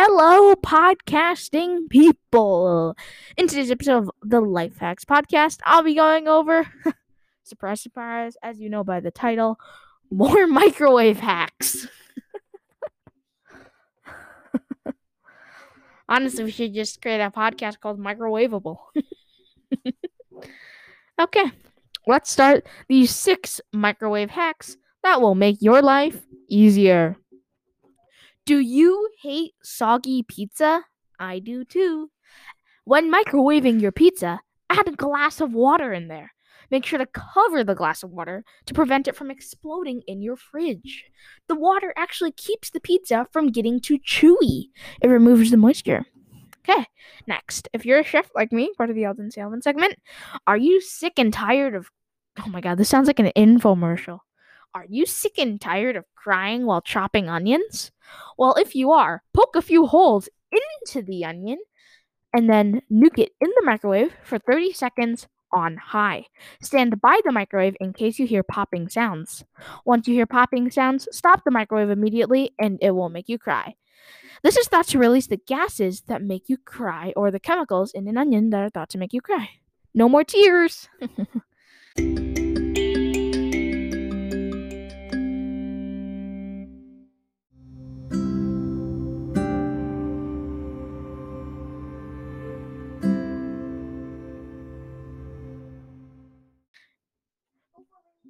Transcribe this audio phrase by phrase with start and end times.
[0.00, 2.94] Hello, podcasting people.
[3.36, 6.68] In today's episode of the Life Hacks podcast, I'll be going over,
[7.42, 9.58] surprise, surprise, as you know by the title,
[10.08, 11.88] more microwave hacks.
[16.08, 18.76] Honestly, we should just create a podcast called Microwavable.
[21.20, 21.50] okay,
[22.06, 27.16] let's start these six microwave hacks that will make your life easier.
[28.48, 30.84] Do you hate soggy pizza?
[31.20, 32.10] I do too.
[32.86, 36.32] When microwaving your pizza, add a glass of water in there.
[36.70, 40.36] Make sure to cover the glass of water to prevent it from exploding in your
[40.36, 41.04] fridge.
[41.46, 44.70] The water actually keeps the pizza from getting too chewy.
[45.02, 46.06] It removes the moisture.
[46.66, 46.86] Okay,
[47.26, 47.68] next.
[47.74, 49.96] If you're a chef like me, part of the Alden Salmon segment,
[50.46, 51.90] are you sick and tired of.
[52.38, 54.20] Oh my god, this sounds like an infomercial.
[54.74, 57.90] Are you sick and tired of crying while chopping onions?
[58.36, 61.58] Well, if you are, poke a few holes into the onion
[62.32, 66.26] and then nuke it in the microwave for 30 seconds on high.
[66.62, 69.44] Stand by the microwave in case you hear popping sounds.
[69.84, 73.74] Once you hear popping sounds, stop the microwave immediately and it will make you cry.
[74.42, 78.06] This is thought to release the gases that make you cry or the chemicals in
[78.06, 79.48] an onion that are thought to make you cry.
[79.94, 80.88] No more tears!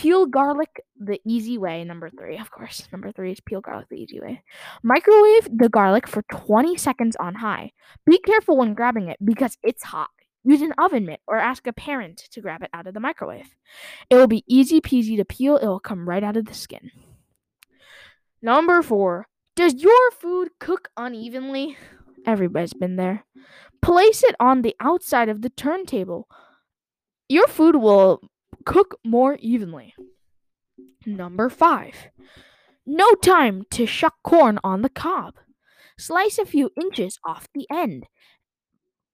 [0.00, 1.84] Peel garlic the easy way.
[1.84, 2.88] Number three, of course.
[2.90, 4.42] Number three is peel garlic the easy way.
[4.82, 7.72] Microwave the garlic for 20 seconds on high.
[8.06, 10.08] Be careful when grabbing it because it's hot.
[10.42, 13.54] Use an oven mitt or ask a parent to grab it out of the microwave.
[14.08, 16.90] It will be easy peasy to peel, it will come right out of the skin.
[18.40, 21.76] Number four, does your food cook unevenly?
[22.24, 23.26] Everybody's been there.
[23.82, 26.26] Place it on the outside of the turntable.
[27.28, 28.22] Your food will
[28.64, 29.94] cook more evenly.
[31.06, 31.94] Number five,
[32.86, 35.34] no time to shuck corn on the cob.
[35.98, 38.06] Slice a few inches off the end.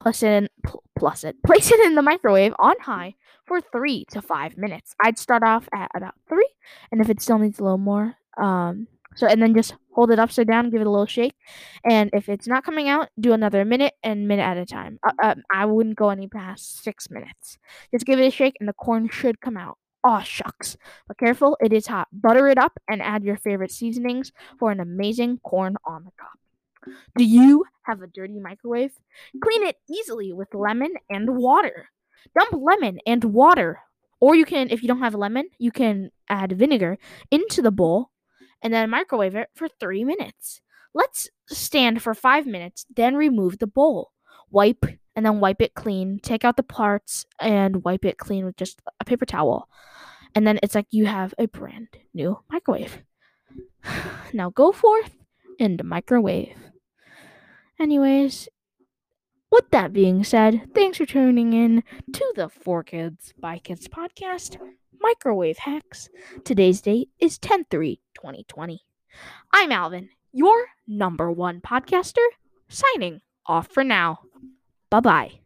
[0.00, 3.14] Plus it, in, pl- plus it, place it in the microwave on high
[3.44, 4.94] for three to five minutes.
[5.02, 6.48] I'd start off at about three,
[6.92, 10.18] and if it still needs a little more, um, so and then just hold it
[10.18, 11.34] upside down, give it a little shake,
[11.88, 14.98] and if it's not coming out, do another minute and minute at a time.
[15.02, 17.58] Uh, uh, I wouldn't go any past six minutes.
[17.92, 19.78] Just give it a shake, and the corn should come out.
[20.04, 20.76] Aw, shucks.
[21.08, 22.06] But careful, it is hot.
[22.12, 26.94] Butter it up and add your favorite seasonings for an amazing corn on the cob.
[27.16, 28.92] Do you have a dirty microwave?
[29.42, 31.88] Clean it easily with lemon and water.
[32.38, 33.80] Dump lemon and water.
[34.20, 36.98] Or you can, if you don't have lemon, you can add vinegar
[37.30, 38.10] into the bowl
[38.62, 40.60] and then microwave it for three minutes.
[40.94, 44.12] Let's stand for five minutes, then remove the bowl.
[44.50, 46.20] Wipe and then wipe it clean.
[46.22, 49.68] Take out the parts and wipe it clean with just a paper towel.
[50.34, 53.02] And then it's like you have a brand new microwave.
[54.32, 55.12] Now go forth
[55.58, 56.56] and microwave.
[57.78, 58.48] Anyways,
[59.50, 64.58] with that being said, thanks for tuning in to the For Kids by Kids podcast,
[65.00, 66.08] Microwave Hacks.
[66.44, 68.80] Today's date is 10 3 2020.
[69.52, 72.26] I'm Alvin, your number one podcaster,
[72.68, 74.20] signing off for now.
[74.90, 75.45] Bye bye.